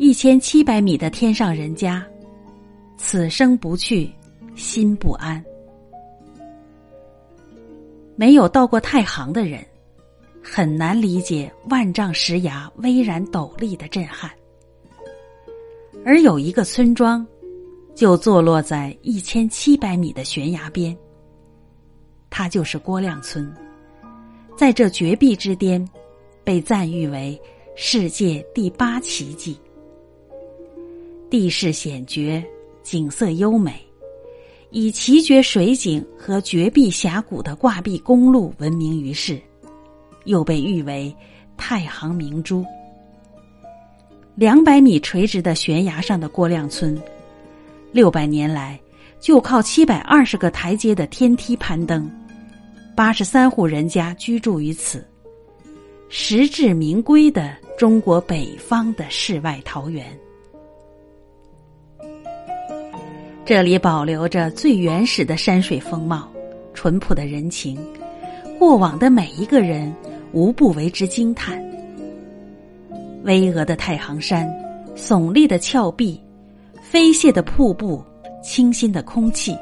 [0.00, 2.02] 一千七百米的天上人家，
[2.96, 4.10] 此生不去，
[4.54, 5.44] 心不安。
[8.16, 9.62] 没有到过太行的人，
[10.42, 14.30] 很难理解万丈石崖巍然陡立的震撼。
[16.02, 17.24] 而有一个村庄，
[17.94, 20.96] 就坐落在一千七百米的悬崖边。
[22.30, 23.54] 它就是郭亮村，
[24.56, 25.86] 在这绝壁之巅，
[26.42, 27.38] 被赞誉为
[27.76, 29.60] 世界第八奇迹。
[31.30, 32.44] 地势险绝，
[32.82, 33.72] 景色优美。
[34.72, 39.40] 以奇绝水景和绝壁峡谷的挂壁公路闻名于世，
[40.24, 41.14] 又被誉为
[41.56, 42.64] “太行明珠”。
[44.34, 47.00] 两百米垂直的悬崖上的郭亮村，
[47.92, 48.78] 六百年来
[49.20, 52.10] 就靠七百二十个台阶的天梯攀登，
[52.96, 55.04] 八十三户人家居住于此，
[56.08, 60.06] 实至名归的中国北方的世外桃源。
[63.50, 66.30] 这里保留着最原始的山水风貌，
[66.72, 67.76] 淳朴的人情，
[68.60, 69.92] 过往的每一个人
[70.30, 71.60] 无不为之惊叹。
[73.24, 74.48] 巍峨的太行山，
[74.94, 76.22] 耸立的峭壁，
[76.80, 78.00] 飞泻的瀑布，
[78.40, 79.58] 清新的空气，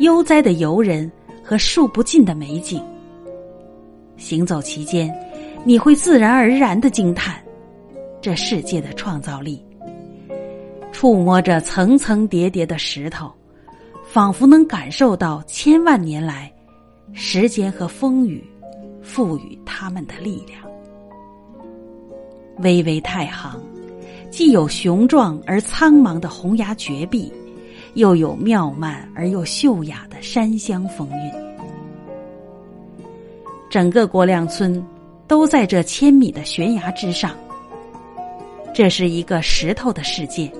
[0.00, 1.10] 悠哉的游人
[1.42, 2.84] 和数不尽的美景。
[4.18, 5.10] 行走其间，
[5.64, 7.42] 你会自然而然的惊叹
[8.20, 9.64] 这世界的创造力。
[10.96, 13.30] 触摸着层层叠叠的石头，
[14.02, 16.50] 仿佛能感受到千万年来
[17.12, 18.42] 时间和风雨
[19.02, 20.58] 赋予他们的力量。
[22.60, 23.60] 巍巍太行，
[24.30, 27.30] 既有雄壮而苍茫的洪崖绝壁，
[27.92, 31.30] 又有妙曼而又秀雅的山乡风韵。
[33.68, 34.82] 整个郭亮村
[35.28, 37.32] 都在这千米的悬崖之上，
[38.72, 40.50] 这是一个石头的世界。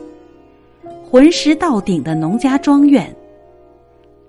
[1.08, 3.14] 浑石到顶的农家庄院，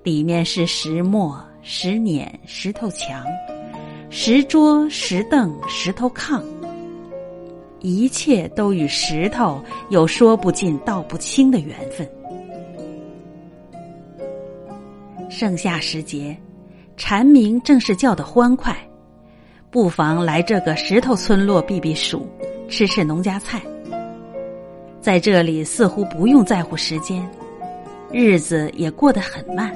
[0.03, 3.25] 里面是石磨、石碾、石头墙、
[4.11, 6.39] 石桌、石凳、石头炕，
[7.79, 9.59] 一切都与石头
[9.89, 12.07] 有说不尽、道不清的缘分。
[15.31, 16.37] 盛夏时节，
[16.95, 18.77] 蝉鸣正是叫得欢快，
[19.71, 22.27] 不妨来这个石头村落避避暑，
[22.69, 23.59] 吃吃农家菜。
[25.07, 27.25] 在这里，似乎不用在乎时间，
[28.11, 29.73] 日子也过得很慢，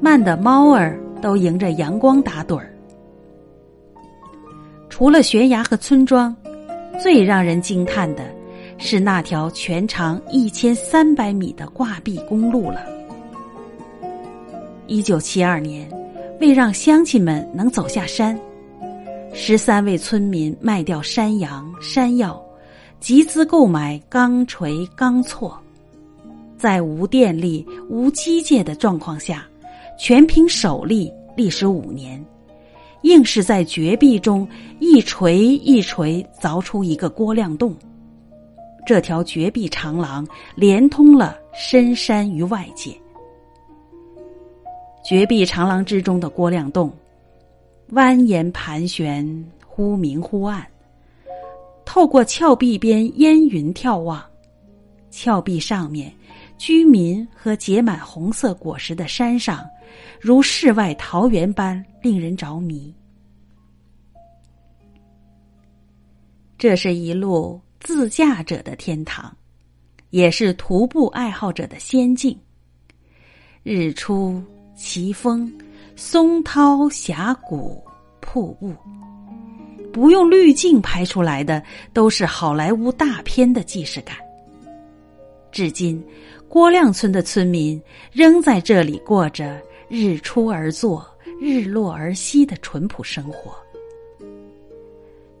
[0.00, 2.72] 慢的猫儿都迎着阳光打盹儿。
[4.88, 6.34] 除了悬崖和村庄，
[6.98, 8.24] 最让人惊叹的
[8.78, 12.86] 是那条全长一千三百米的挂壁公路了。
[14.86, 15.86] 一九七二年，
[16.40, 18.34] 为让乡亲们能走下山，
[19.34, 22.41] 十三位村民卖掉山羊、山药。
[23.02, 25.52] 集资购买钢锤、钢锉，
[26.56, 29.44] 在无电力、无机械的状况下，
[29.98, 32.24] 全凭手力，历时五年，
[33.02, 34.46] 硬是在绝壁中
[34.78, 37.74] 一锤一锤凿出一个郭亮洞。
[38.86, 40.24] 这条绝壁长廊
[40.54, 42.96] 连通了深山与外界。
[45.04, 46.88] 绝壁长廊之中的郭亮洞，
[47.90, 50.64] 蜿蜒盘旋，忽明忽暗。
[51.92, 54.24] 透过峭壁边烟云眺望，
[55.10, 56.10] 峭壁上面，
[56.56, 59.62] 居民和结满红色果实的山上，
[60.18, 62.94] 如世外桃源般令人着迷。
[66.56, 69.30] 这是一路自驾者的天堂，
[70.08, 72.34] 也是徒步爱好者的仙境。
[73.62, 74.42] 日出、
[74.74, 75.52] 奇峰、
[75.94, 77.84] 松涛、峡谷、
[78.22, 78.74] 瀑布。
[79.92, 84.16] 不用滤镜拍出来的，都是好莱坞大片的既视感。
[85.50, 86.02] 至今，
[86.48, 87.80] 郭亮村的村民
[88.10, 91.06] 仍在这里过着日出而作、
[91.38, 93.54] 日落而息的淳朴生活。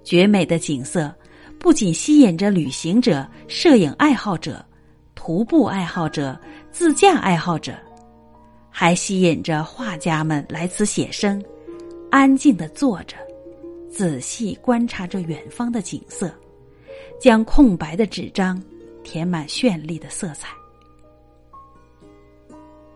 [0.04, 1.14] 绝美的景色
[1.58, 4.62] 不仅吸引着旅行者、摄影爱好者、
[5.14, 6.38] 徒步爱好者、
[6.70, 7.72] 自驾爱好者，
[8.68, 11.42] 还吸引着画家们来此写生，
[12.10, 13.16] 安静的坐着。
[13.92, 16.32] 仔细观察着远方的景色，
[17.20, 18.60] 将空白的纸张
[19.04, 20.48] 填满绚丽的色彩。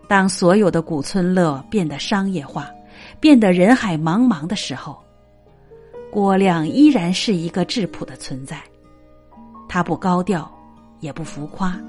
[0.07, 2.71] 当所有的古村落变得商业化，
[3.19, 4.97] 变得人海茫茫的时候，
[6.09, 8.59] 郭亮依然是一个质朴的存在。
[9.69, 10.49] 他不高调，
[10.99, 11.79] 也不浮夸，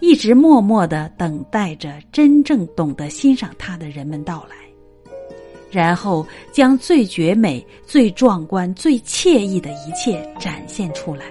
[0.00, 4.56] 一直默默的等待着真正懂得欣赏他的人们到来。
[5.70, 11.26] 然后将最绝美、最壮观、最惬意的一切展现出来。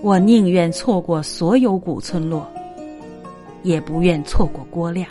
[0.00, 2.46] 我宁愿错过所有古村落，
[3.62, 5.08] 也不愿错过郭亮。